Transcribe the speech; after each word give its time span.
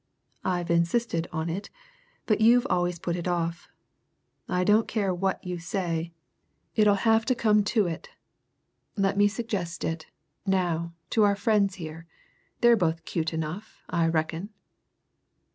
"I've 0.43 0.71
insisted 0.71 1.27
on 1.31 1.47
it, 1.47 1.69
but 2.25 2.41
you've 2.41 2.65
always 2.71 2.97
put 2.97 3.15
it 3.15 3.27
off. 3.27 3.69
I 4.49 4.63
don't 4.63 4.87
care 4.87 5.13
what 5.13 5.43
you 5.45 5.59
say 5.59 6.11
it'll 6.75 7.05
have 7.05 7.23
to 7.25 7.35
come 7.35 7.63
to 7.65 7.85
it. 7.85 8.09
Let 8.97 9.15
me 9.15 9.27
suggest 9.27 9.83
it, 9.83 10.07
now, 10.43 10.93
to 11.11 11.21
our 11.21 11.35
friends 11.35 11.75
here 11.75 12.07
they're 12.61 12.75
both 12.75 13.05
cute 13.05 13.31
enough, 13.31 13.83
I 13.91 14.07
reckon!" 14.07 14.49